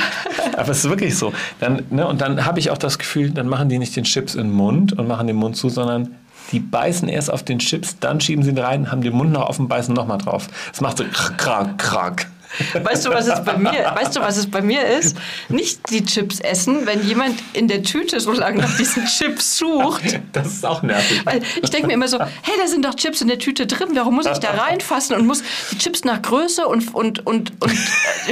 Aber 0.56 0.70
es 0.70 0.84
ist 0.84 0.90
wirklich 0.90 1.16
so. 1.16 1.32
Dann, 1.60 1.82
ne, 1.90 2.06
und 2.06 2.20
dann 2.20 2.44
habe 2.44 2.58
ich 2.58 2.70
auch 2.70 2.78
das 2.78 2.98
Gefühl, 2.98 3.30
dann 3.30 3.46
machen 3.46 3.68
die 3.68 3.78
nicht 3.78 3.94
den 3.94 4.04
Chips 4.04 4.34
in 4.34 4.48
den 4.48 4.52
Mund 4.52 4.98
und 4.98 5.06
machen 5.06 5.28
den 5.28 5.36
Mund 5.36 5.56
zu, 5.56 5.68
sondern 5.68 6.16
die 6.50 6.60
beißen 6.60 7.08
erst 7.08 7.30
auf 7.30 7.42
den 7.42 7.58
Chips, 7.58 7.98
dann 8.00 8.20
schieben 8.20 8.44
sie 8.44 8.50
ihn 8.50 8.58
rein, 8.58 8.90
haben 8.90 9.02
den 9.02 9.14
Mund 9.14 9.32
noch 9.32 9.48
offen, 9.48 9.68
beißen 9.68 9.94
nochmal 9.94 10.18
drauf. 10.18 10.48
Das 10.70 10.80
macht 10.80 10.98
so 10.98 11.04
krank, 11.04 11.78
krank. 11.78 12.26
Weißt 12.74 13.06
du, 13.06 13.10
was 13.10 13.26
es 13.28 13.42
bei 13.44 13.56
mir, 13.56 13.70
weißt 13.94 14.16
du, 14.16 14.20
was 14.20 14.36
es 14.36 14.50
bei 14.50 14.60
mir 14.60 14.84
ist? 14.84 15.16
Nicht 15.48 15.90
die 15.90 16.04
Chips 16.04 16.40
essen, 16.40 16.86
wenn 16.86 17.02
jemand 17.06 17.42
in 17.54 17.66
der 17.66 17.82
Tüte 17.82 18.20
so 18.20 18.32
lange 18.32 18.60
nach 18.60 18.76
diesen 18.76 19.06
Chips 19.06 19.58
sucht. 19.58 20.20
Das 20.32 20.48
ist 20.48 20.66
auch 20.66 20.82
nervig. 20.82 21.24
Weil 21.24 21.42
ich 21.62 21.70
denke 21.70 21.86
mir 21.86 21.94
immer 21.94 22.08
so, 22.08 22.18
hey, 22.20 22.54
da 22.60 22.66
sind 22.66 22.84
doch 22.84 22.94
Chips 22.94 23.20
in 23.20 23.28
der 23.28 23.38
Tüte 23.38 23.66
drin, 23.66 23.88
warum 23.94 24.16
muss 24.16 24.26
ich 24.26 24.38
da 24.38 24.50
reinfassen 24.50 25.16
und 25.16 25.26
muss 25.26 25.42
die 25.70 25.78
Chips 25.78 26.04
nach 26.04 26.20
Größe 26.20 26.66
und, 26.66 26.94
und, 26.94 27.26
und, 27.26 27.52
und 27.60 27.72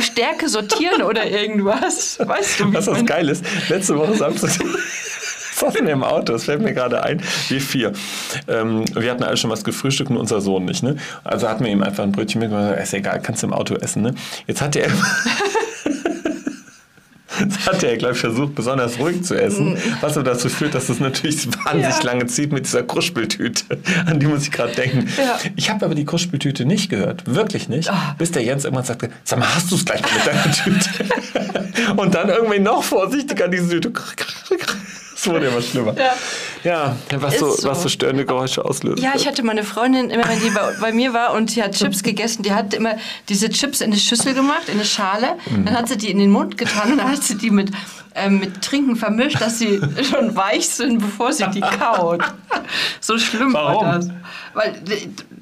Stärke 0.00 0.48
sortieren 0.48 1.02
oder 1.02 1.26
irgendwas? 1.26 2.18
Weißt 2.18 2.60
du, 2.60 2.72
was 2.74 2.84
das 2.84 3.04
geil 3.06 3.28
ist? 3.28 3.44
Letzte 3.68 3.96
Woche 3.96 4.14
Samstag 4.16 4.50
saßen 5.60 5.86
im 5.86 6.02
Auto, 6.02 6.32
das 6.32 6.44
fällt 6.44 6.62
mir 6.62 6.72
gerade 6.72 7.02
ein, 7.02 7.22
wir 7.48 7.60
vier. 7.60 7.92
Ähm, 8.48 8.84
wir 8.94 9.10
hatten 9.10 9.22
alle 9.22 9.36
schon 9.36 9.50
was 9.50 9.64
gefrühstückt 9.64 10.10
und 10.10 10.16
unser 10.16 10.40
Sohn 10.40 10.64
nicht. 10.64 10.82
Ne? 10.82 10.96
Also 11.24 11.48
hatten 11.48 11.64
wir 11.64 11.70
ihm 11.70 11.82
einfach 11.82 12.02
ein 12.02 12.12
Brötchen 12.12 12.40
mitgemacht, 12.40 12.78
ist 12.80 12.94
egal, 12.94 13.20
kannst 13.22 13.42
du 13.42 13.48
im 13.48 13.52
Auto 13.52 13.74
essen. 13.74 14.02
Ne? 14.02 14.14
Jetzt 14.46 14.60
hat 14.60 14.76
er 14.76 14.88
Das 17.40 17.66
hat 17.66 17.82
er, 17.82 17.96
glaube 17.96 18.14
ich, 18.14 18.20
versucht, 18.20 18.54
besonders 18.54 18.98
ruhig 18.98 19.22
zu 19.22 19.40
essen, 19.40 19.78
was 20.00 20.16
aber 20.16 20.30
dazu 20.30 20.48
führt, 20.48 20.74
dass 20.74 20.88
es 20.88 21.00
natürlich 21.00 21.46
wahnsinnig 21.64 21.98
ja. 21.98 22.02
lange 22.02 22.26
zieht 22.26 22.52
mit 22.52 22.66
dieser 22.66 22.82
Kruspeltüte. 22.82 23.64
An 24.06 24.20
die 24.20 24.26
muss 24.26 24.42
ich 24.42 24.50
gerade 24.50 24.74
denken. 24.74 25.08
Ja. 25.16 25.38
Ich 25.56 25.70
habe 25.70 25.84
aber 25.84 25.94
die 25.94 26.04
Kruspeltüte 26.04 26.64
nicht 26.64 26.90
gehört, 26.90 27.22
wirklich 27.26 27.68
nicht, 27.68 27.90
oh. 27.90 28.14
bis 28.18 28.32
der 28.32 28.42
Jens 28.42 28.64
irgendwann 28.64 28.84
sagte, 28.84 29.10
sag 29.24 29.38
mal, 29.38 29.54
hast 29.54 29.70
du 29.70 29.76
es 29.76 29.84
gleich 29.84 30.02
mit 30.02 30.26
deiner 30.26 30.52
Tüte? 30.52 30.90
Und 31.96 32.14
dann 32.14 32.28
irgendwie 32.28 32.58
noch 32.58 32.82
vorsichtiger 32.82 33.48
diese 33.48 33.80
Tüte. 33.80 33.92
Es 35.20 35.26
wurde 35.26 35.48
immer 35.48 35.60
schlimmer. 35.60 35.94
Ja, 35.98 36.14
ja 36.64 36.96
was, 37.20 37.38
so, 37.38 37.50
so. 37.50 37.68
was 37.68 37.82
so 37.82 37.90
störende 37.90 38.24
Geräusche 38.24 38.64
auslöst. 38.64 39.02
Ja, 39.02 39.12
ich 39.14 39.26
hatte 39.26 39.42
meine 39.42 39.64
Freundin, 39.64 40.08
immer 40.08 40.26
wenn 40.26 40.40
die 40.40 40.48
bei, 40.48 40.72
bei, 40.80 40.92
mir 40.92 41.12
war 41.12 41.34
und 41.34 41.54
die 41.54 41.62
hat 41.62 41.74
Chips 41.74 42.02
gegessen, 42.02 42.42
die 42.42 42.54
hat 42.54 42.72
immer 42.72 42.96
diese 43.28 43.50
Chips 43.50 43.82
in 43.82 43.88
eine 43.90 44.00
Schüssel 44.00 44.32
gemacht, 44.32 44.68
in 44.68 44.74
eine 44.74 44.86
Schale. 44.86 45.36
Mhm. 45.50 45.66
Dann 45.66 45.76
hat 45.76 45.88
sie 45.88 45.98
die 45.98 46.10
in 46.10 46.18
den 46.18 46.30
Mund 46.30 46.56
getan 46.56 46.92
und 46.92 46.98
dann 46.98 47.12
hat 47.12 47.22
sie 47.22 47.36
die 47.36 47.50
mit, 47.50 47.70
ähm, 48.14 48.38
mit 48.38 48.62
Trinken 48.62 48.96
vermischt, 48.96 49.42
dass 49.42 49.58
sie 49.58 49.78
schon 50.10 50.34
weich 50.36 50.70
sind, 50.70 51.00
bevor 51.00 51.34
sie 51.34 51.44
die 51.50 51.60
kaut. 51.60 52.22
So 53.00 53.18
schlimm 53.18 53.52
Warum? 53.52 53.86
war 53.86 53.96
das. 53.96 54.08
Weil, 54.54 54.82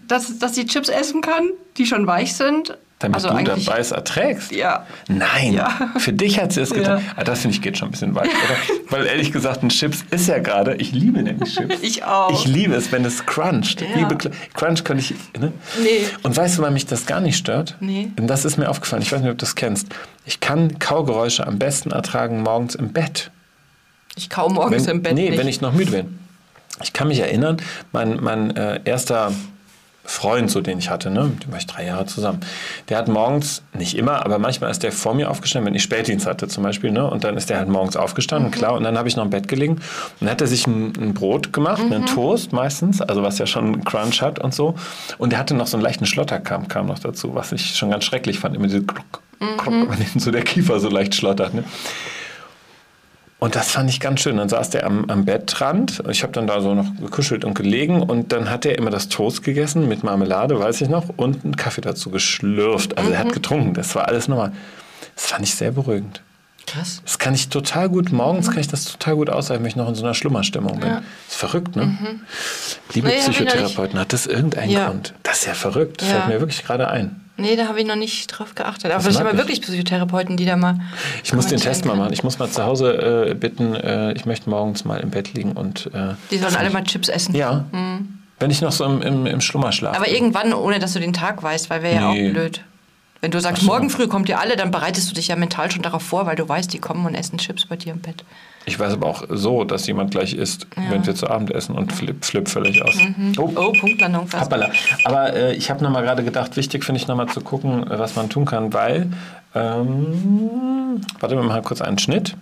dass, 0.08 0.40
dass 0.40 0.56
sie 0.56 0.66
Chips 0.66 0.88
essen 0.88 1.20
kann, 1.20 1.50
die 1.76 1.86
schon 1.86 2.04
weich 2.08 2.34
sind 2.34 2.76
damit 2.98 3.16
also 3.16 3.28
du 3.28 3.44
dabei 3.44 3.78
es 3.78 3.92
erträgst? 3.92 4.50
Ja. 4.50 4.86
Nein, 5.08 5.54
ja. 5.54 5.92
für 5.98 6.12
dich 6.12 6.40
hat 6.40 6.52
sie 6.52 6.62
es 6.62 6.70
getan. 6.70 6.98
Ja. 6.98 7.12
Ah, 7.16 7.24
das 7.24 7.40
finde 7.40 7.54
ich 7.56 7.62
geht 7.62 7.78
schon 7.78 7.88
ein 7.88 7.90
bisschen 7.92 8.14
weit, 8.14 8.26
oder? 8.28 8.80
Weil 8.90 9.06
ehrlich 9.06 9.30
gesagt, 9.30 9.62
ein 9.62 9.68
Chips 9.68 10.04
ist 10.10 10.26
ja 10.26 10.38
gerade, 10.38 10.74
ich 10.76 10.92
liebe 10.92 11.22
nämlich 11.22 11.54
Chips. 11.54 11.76
Ich 11.82 12.04
auch. 12.04 12.32
Ich 12.32 12.46
liebe 12.46 12.74
es, 12.74 12.90
wenn 12.90 13.04
es 13.04 13.24
cruncht. 13.24 13.80
Ja. 13.80 13.86
Liebe, 13.94 14.16
Crunch 14.54 14.84
könnte 14.84 15.02
ich, 15.02 15.40
ne? 15.40 15.52
Nee. 15.82 16.06
Und 16.22 16.36
weißt 16.36 16.58
du, 16.58 16.62
weil 16.62 16.72
mich 16.72 16.86
das 16.86 17.06
gar 17.06 17.20
nicht 17.20 17.36
stört? 17.36 17.76
Nee. 17.80 18.10
Und 18.18 18.26
das 18.26 18.44
ist 18.44 18.56
mir 18.56 18.68
aufgefallen, 18.68 19.02
ich 19.02 19.12
weiß 19.12 19.20
nicht, 19.20 19.30
ob 19.30 19.38
du 19.38 19.44
das 19.44 19.54
kennst. 19.54 19.88
Ich 20.26 20.40
kann 20.40 20.78
Kaugeräusche 20.78 21.46
am 21.46 21.58
besten 21.58 21.92
ertragen 21.92 22.42
morgens 22.42 22.74
im 22.74 22.92
Bett. 22.92 23.30
Ich 24.16 24.28
kau 24.28 24.48
morgens 24.48 24.86
wenn, 24.86 24.96
im 24.96 25.02
Bett 25.02 25.14
Nee, 25.14 25.30
nicht. 25.30 25.38
wenn 25.38 25.48
ich 25.48 25.60
noch 25.60 25.72
müde 25.72 25.92
bin. 25.92 26.18
Ich 26.82 26.92
kann 26.92 27.08
mich 27.08 27.20
erinnern, 27.20 27.58
mein, 27.92 28.22
mein 28.22 28.56
äh, 28.56 28.80
erster 28.84 29.32
Freund, 30.08 30.50
so 30.50 30.62
den 30.62 30.78
ich 30.78 30.88
hatte, 30.88 31.10
ne? 31.10 31.24
mit 31.24 31.44
dem 31.44 31.52
war 31.52 31.58
ich 31.58 31.66
drei 31.66 31.84
Jahre 31.84 32.06
zusammen. 32.06 32.40
Der 32.88 32.96
hat 32.96 33.08
morgens, 33.08 33.62
nicht 33.74 33.94
immer, 33.94 34.24
aber 34.24 34.38
manchmal 34.38 34.70
ist 34.70 34.82
der 34.82 34.90
vor 34.90 35.12
mir 35.12 35.30
aufgestanden, 35.30 35.66
wenn 35.66 35.74
ich 35.74 35.82
Spätdienst 35.82 36.26
hatte 36.26 36.48
zum 36.48 36.64
Beispiel, 36.64 36.90
ne? 36.90 37.08
und 37.08 37.24
dann 37.24 37.36
ist 37.36 37.50
der 37.50 37.58
halt 37.58 37.68
morgens 37.68 37.94
aufgestanden, 37.94 38.50
mhm. 38.50 38.54
klar, 38.54 38.72
und 38.72 38.84
dann 38.84 38.96
habe 38.96 39.06
ich 39.06 39.16
noch 39.16 39.24
im 39.24 39.30
Bett 39.30 39.48
gelegen 39.48 39.74
und 39.74 39.82
dann 40.20 40.30
hat 40.30 40.40
er 40.40 40.46
sich 40.46 40.66
ein, 40.66 40.94
ein 40.98 41.12
Brot 41.12 41.52
gemacht, 41.52 41.84
mhm. 41.84 41.92
einen 41.92 42.06
Toast 42.06 42.54
meistens, 42.54 43.02
also 43.02 43.22
was 43.22 43.38
ja 43.38 43.46
schon 43.46 43.84
Crunch 43.84 44.22
hat 44.22 44.38
und 44.38 44.54
so, 44.54 44.76
und 45.18 45.34
er 45.34 45.38
hatte 45.38 45.52
noch 45.52 45.66
so 45.66 45.76
einen 45.76 45.84
leichten 45.84 46.06
Schlotterkram, 46.06 46.68
kam 46.68 46.86
noch 46.86 46.98
dazu, 46.98 47.34
was 47.34 47.52
ich 47.52 47.76
schon 47.76 47.90
ganz 47.90 48.04
schrecklich 48.04 48.38
fand, 48.38 48.56
immer 48.56 48.66
diese 48.66 48.82
Kluck, 48.82 49.22
Kluck, 49.58 49.74
mhm. 49.74 49.88
wenn 49.90 50.06
so 50.20 50.30
der 50.30 50.42
Kiefer 50.42 50.80
so 50.80 50.88
leicht 50.88 51.14
schlottert. 51.14 51.52
Ne? 51.52 51.64
Und 53.40 53.54
das 53.54 53.70
fand 53.70 53.88
ich 53.88 54.00
ganz 54.00 54.20
schön. 54.20 54.36
Dann 54.36 54.48
saß 54.48 54.70
der 54.70 54.84
am, 54.84 55.08
am 55.08 55.24
Bettrand. 55.24 56.02
Ich 56.10 56.22
habe 56.22 56.32
dann 56.32 56.46
da 56.46 56.60
so 56.60 56.74
noch 56.74 56.96
gekuschelt 56.96 57.44
und 57.44 57.54
gelegen. 57.54 58.02
Und 58.02 58.32
dann 58.32 58.50
hat 58.50 58.66
er 58.66 58.76
immer 58.76 58.90
das 58.90 59.08
Toast 59.08 59.44
gegessen 59.44 59.86
mit 59.88 60.02
Marmelade, 60.02 60.58
weiß 60.58 60.80
ich 60.80 60.88
noch, 60.88 61.08
und 61.16 61.44
einen 61.44 61.56
Kaffee 61.56 61.80
dazu 61.80 62.10
geschlürft. 62.10 62.98
Also 62.98 63.10
mhm. 63.10 63.14
er 63.14 63.20
hat 63.20 63.28
mhm. 63.28 63.32
getrunken. 63.32 63.74
Das 63.74 63.94
war 63.94 64.08
alles 64.08 64.26
normal. 64.26 64.52
Das 65.14 65.26
fand 65.26 65.44
ich 65.44 65.54
sehr 65.54 65.70
beruhigend. 65.70 66.20
Krass. 66.66 67.00
Das 67.04 67.18
kann 67.18 67.32
ich 67.34 67.48
total 67.48 67.88
gut, 67.88 68.12
morgens 68.12 68.46
mhm. 68.46 68.50
kann 68.50 68.60
ich 68.60 68.68
das 68.68 68.84
total 68.84 69.16
gut 69.16 69.30
aushalten, 69.30 69.64
wenn 69.64 69.70
ich 69.70 69.76
noch 69.76 69.88
in 69.88 69.94
so 69.94 70.04
einer 70.04 70.12
Schlummerstimmung 70.12 70.80
bin. 70.80 70.88
Ja. 70.88 71.02
ist 71.26 71.36
verrückt, 71.36 71.76
ne? 71.76 71.86
Mhm. 71.86 72.20
Liebe 72.92 73.08
nee, 73.08 73.20
Psychotherapeuten, 73.20 73.98
hat 73.98 74.12
das 74.12 74.26
irgendeinen 74.26 74.70
ja. 74.70 74.88
Grund? 74.88 75.14
Das 75.22 75.38
ist 75.38 75.46
ja 75.46 75.54
verrückt. 75.54 76.02
Das 76.02 76.08
ja. 76.08 76.16
fällt 76.16 76.28
mir 76.28 76.40
wirklich 76.40 76.64
gerade 76.64 76.88
ein. 76.88 77.27
Nee, 77.38 77.54
da 77.54 77.68
habe 77.68 77.80
ich 77.80 77.86
noch 77.86 77.96
nicht 77.96 78.26
drauf 78.26 78.56
geachtet. 78.56 78.90
Aber 78.90 79.00
vielleicht 79.00 79.20
aber 79.20 79.36
wirklich 79.38 79.62
Psychotherapeuten, 79.62 80.36
die 80.36 80.44
da 80.44 80.56
mal. 80.56 80.80
Ich 81.22 81.32
muss 81.32 81.46
den 81.46 81.60
Test 81.60 81.84
mal 81.84 81.96
machen. 81.96 82.12
Ich 82.12 82.24
muss 82.24 82.38
mal 82.40 82.50
zu 82.50 82.64
Hause 82.64 83.28
äh, 83.30 83.34
bitten, 83.34 83.74
äh, 83.76 84.12
ich 84.12 84.26
möchte 84.26 84.50
morgens 84.50 84.84
mal 84.84 84.98
im 84.98 85.10
Bett 85.10 85.34
liegen 85.34 85.52
und. 85.52 85.88
Äh, 85.94 86.14
die 86.32 86.38
sollen 86.38 86.56
alle 86.56 86.70
mal 86.70 86.82
Chips 86.82 87.08
essen. 87.08 87.36
Ja. 87.36 87.64
Mhm. 87.70 88.18
Wenn 88.40 88.50
ich 88.50 88.60
noch 88.60 88.72
so 88.72 88.84
im, 88.84 89.02
im, 89.02 89.26
im 89.26 89.40
Schlummer 89.40 89.70
schlafe. 89.70 89.96
Aber 89.96 90.08
irgendwann, 90.08 90.52
ohne 90.52 90.80
dass 90.80 90.92
du 90.92 91.00
den 91.00 91.12
Tag 91.12 91.42
weißt, 91.42 91.70
weil 91.70 91.82
wäre 91.82 91.94
nee. 91.94 92.00
ja 92.00 92.28
auch 92.28 92.32
blöd. 92.32 92.60
Wenn 93.20 93.32
du 93.32 93.40
sagst, 93.40 93.62
so. 93.62 93.66
morgen 93.68 93.90
früh 93.90 94.06
kommt 94.06 94.28
ihr 94.28 94.38
alle, 94.38 94.56
dann 94.56 94.70
bereitest 94.70 95.10
du 95.10 95.14
dich 95.14 95.28
ja 95.28 95.36
mental 95.36 95.70
schon 95.70 95.82
darauf 95.82 96.02
vor, 96.02 96.26
weil 96.26 96.36
du 96.36 96.48
weißt, 96.48 96.72
die 96.72 96.78
kommen 96.78 97.04
und 97.04 97.14
essen 97.14 97.38
Chips 97.38 97.66
bei 97.66 97.76
dir 97.76 97.92
im 97.92 98.00
Bett. 98.00 98.24
Ich 98.64 98.78
weiß 98.78 98.92
aber 98.92 99.06
auch 99.06 99.24
so, 99.30 99.64
dass 99.64 99.86
jemand 99.86 100.10
gleich 100.10 100.34
isst, 100.34 100.66
ja. 100.76 100.90
wenn 100.90 101.04
wir 101.06 101.14
zu 101.14 101.28
Abend 101.28 101.50
essen 101.50 101.74
und 101.74 101.92
flip, 101.92 102.24
flip 102.24 102.48
völlig 102.48 102.82
aus. 102.82 102.94
Mhm. 102.96 103.32
Oh. 103.38 103.50
oh, 103.56 103.72
Punktlandung 103.72 104.28
fast. 104.28 104.44
Hoppala. 104.44 104.70
Aber 105.04 105.32
äh, 105.34 105.54
ich 105.54 105.70
habe 105.70 105.82
nochmal 105.82 106.02
gerade 106.02 106.22
gedacht, 106.22 106.56
wichtig 106.56 106.84
finde 106.84 107.00
ich 107.00 107.08
nochmal 107.08 107.28
zu 107.28 107.40
gucken, 107.40 107.86
was 107.88 108.14
man 108.14 108.28
tun 108.28 108.44
kann, 108.44 108.72
weil, 108.72 109.10
ähm, 109.54 111.00
warte 111.18 111.34
mal 111.34 111.62
kurz 111.62 111.80
einen 111.80 111.98
Schnitt. 111.98 112.36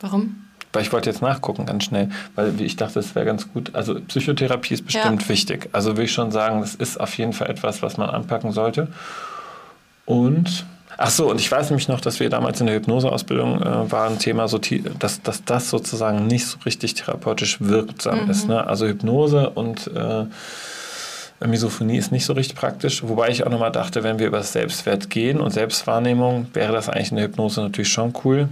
Warum? 0.00 0.46
Weil 0.72 0.82
ich 0.82 0.92
wollte 0.92 1.10
jetzt 1.10 1.20
nachgucken 1.20 1.66
ganz 1.66 1.84
schnell, 1.84 2.10
weil 2.36 2.60
ich 2.60 2.76
dachte, 2.76 3.00
es 3.00 3.14
wäre 3.14 3.26
ganz 3.26 3.52
gut. 3.52 3.74
Also 3.74 4.00
Psychotherapie 4.00 4.74
ist 4.74 4.86
bestimmt 4.86 5.22
ja. 5.22 5.28
wichtig. 5.28 5.68
Also 5.72 5.96
will 5.96 6.04
ich 6.04 6.12
schon 6.12 6.30
sagen, 6.30 6.60
das 6.60 6.74
ist 6.74 6.98
auf 6.98 7.18
jeden 7.18 7.32
Fall 7.32 7.50
etwas, 7.50 7.82
was 7.82 7.96
man 7.96 8.08
anpacken 8.08 8.52
sollte. 8.52 8.88
Und 10.10 10.66
Ach 11.02 11.08
so, 11.08 11.30
und 11.30 11.40
ich 11.40 11.50
weiß 11.50 11.70
nämlich 11.70 11.88
noch, 11.88 12.02
dass 12.02 12.20
wir 12.20 12.28
damals 12.28 12.60
in 12.60 12.66
der 12.66 12.76
Hypnoseausbildung 12.76 13.62
äh, 13.62 13.90
war 13.90 14.06
ein 14.06 14.18
Thema, 14.18 14.48
so, 14.48 14.60
dass, 14.98 15.22
dass 15.22 15.44
das 15.44 15.70
sozusagen 15.70 16.26
nicht 16.26 16.46
so 16.46 16.58
richtig 16.66 16.92
therapeutisch 16.92 17.58
wirksam 17.62 18.24
mhm. 18.24 18.30
ist. 18.30 18.48
Ne? 18.48 18.66
Also 18.66 18.86
Hypnose 18.86 19.48
und 19.48 19.90
äh, 19.96 20.26
Misophonie 21.46 21.96
ist 21.96 22.12
nicht 22.12 22.26
so 22.26 22.34
richtig 22.34 22.54
praktisch. 22.54 23.02
Wobei 23.02 23.30
ich 23.30 23.46
auch 23.46 23.50
nochmal 23.50 23.72
dachte, 23.72 24.02
wenn 24.02 24.18
wir 24.18 24.26
über 24.26 24.38
das 24.38 24.52
Selbstwert 24.52 25.08
gehen 25.08 25.40
und 25.40 25.52
Selbstwahrnehmung, 25.52 26.48
wäre 26.52 26.74
das 26.74 26.90
eigentlich 26.90 27.12
in 27.12 27.16
der 27.16 27.26
Hypnose 27.28 27.62
natürlich 27.62 27.90
schon 27.90 28.12
cool. 28.24 28.48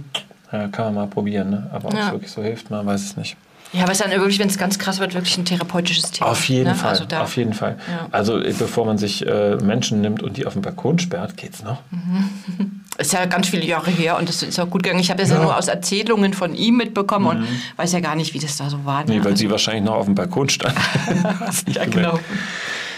Ja, 0.51 0.69
kann 0.69 0.85
man 0.85 0.95
mal 0.95 1.07
probieren, 1.07 1.51
ne? 1.51 1.69
aber 1.71 1.89
ob 1.89 1.93
es 1.93 2.11
wirklich 2.11 2.31
so 2.31 2.41
hilft, 2.41 2.71
man 2.71 2.83
weiß 2.83 3.03
es 3.03 3.15
nicht. 3.15 3.37
Ja, 3.71 3.83
aber 3.83 3.91
es 3.91 3.99
ist 3.99 4.05
dann 4.05 4.19
wirklich, 4.19 4.39
wenn 4.39 4.49
es 4.49 4.57
ganz 4.57 4.79
krass 4.79 4.99
wird, 4.99 5.13
wirklich 5.13 5.37
ein 5.37 5.45
therapeutisches 5.45 6.09
Thema. 6.11 6.31
Auf 6.31 6.49
jeden 6.49 6.69
ne? 6.69 6.75
Fall, 6.75 6.89
also 6.89 7.05
auf 7.17 7.37
jeden 7.37 7.53
Fall. 7.53 7.77
Ja. 7.87 8.07
Also 8.11 8.39
äh, 8.39 8.53
bevor 8.57 8.85
man 8.85 8.97
sich 8.97 9.25
äh, 9.27 9.57
Menschen 9.57 10.01
nimmt 10.01 10.23
und 10.23 10.37
die 10.37 10.45
auf 10.47 10.53
den 10.53 10.63
Balkon 10.63 10.97
sperrt, 10.97 11.37
geht's 11.37 11.63
noch. 11.63 11.79
Mhm. 11.91 12.81
Ist 12.97 13.13
ja 13.13 13.25
ganz 13.25 13.47
viele 13.47 13.63
Jahre 13.63 13.91
her 13.91 14.17
und 14.17 14.27
das 14.27 14.43
ist 14.43 14.59
auch 14.59 14.69
gut 14.69 14.83
gegangen. 14.83 14.99
Ich 14.99 15.09
habe 15.09 15.21
das 15.21 15.29
ja. 15.29 15.37
ja 15.37 15.43
nur 15.43 15.57
aus 15.57 15.69
Erzählungen 15.69 16.33
von 16.33 16.53
ihm 16.53 16.75
mitbekommen 16.75 17.39
mhm. 17.39 17.43
und 17.43 17.47
weiß 17.77 17.93
ja 17.93 18.01
gar 18.01 18.15
nicht, 18.15 18.33
wie 18.33 18.39
das 18.39 18.57
da 18.57 18.69
so 18.69 18.83
war. 18.83 19.05
Ne? 19.05 19.11
Nee, 19.11 19.19
weil 19.19 19.27
also. 19.27 19.37
sie 19.37 19.49
wahrscheinlich 19.49 19.85
noch 19.85 19.95
auf 19.95 20.05
dem 20.05 20.15
Balkon 20.15 20.49
stand. 20.49 20.75
ja, 21.73 21.85
genau. 21.85 22.19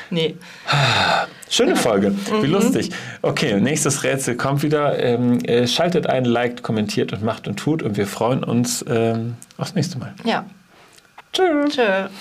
Nee. 0.09 0.37
Schöne 1.51 1.75
Folge, 1.75 2.15
wie 2.41 2.47
mhm. 2.47 2.53
lustig. 2.53 2.89
Okay, 3.21 3.59
nächstes 3.61 4.03
Rätsel 4.03 4.35
kommt 4.37 4.63
wieder. 4.63 4.97
Ähm, 4.97 5.37
äh, 5.45 5.67
schaltet 5.67 6.07
ein, 6.07 6.25
liked, 6.25 6.63
kommentiert 6.63 7.13
und 7.13 7.23
macht 7.23 7.47
und 7.47 7.57
tut 7.57 7.83
und 7.83 7.95
wir 7.95 8.07
freuen 8.07 8.43
uns 8.43 8.83
ähm, 8.89 9.35
aufs 9.57 9.75
nächste 9.75 9.99
Mal. 9.99 10.15
Ja. 10.23 10.45
Tschüss. 11.33 11.75
Tschüss. 11.75 12.11